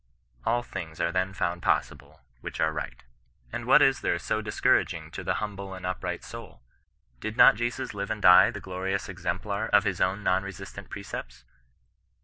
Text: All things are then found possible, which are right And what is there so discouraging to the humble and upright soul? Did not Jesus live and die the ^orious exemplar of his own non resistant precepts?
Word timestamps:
All 0.47 0.63
things 0.63 0.99
are 0.99 1.11
then 1.11 1.31
found 1.31 1.61
possible, 1.61 2.21
which 2.39 2.59
are 2.59 2.73
right 2.73 3.03
And 3.53 3.67
what 3.67 3.83
is 3.83 4.01
there 4.01 4.17
so 4.17 4.41
discouraging 4.41 5.11
to 5.11 5.23
the 5.23 5.35
humble 5.35 5.75
and 5.75 5.85
upright 5.85 6.23
soul? 6.23 6.63
Did 7.19 7.37
not 7.37 7.53
Jesus 7.53 7.93
live 7.93 8.09
and 8.09 8.19
die 8.19 8.49
the 8.49 8.61
^orious 8.61 9.07
exemplar 9.07 9.67
of 9.67 9.83
his 9.83 10.01
own 10.01 10.23
non 10.23 10.41
resistant 10.41 10.89
precepts? 10.89 11.43